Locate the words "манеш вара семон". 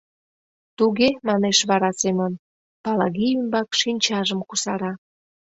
1.27-2.33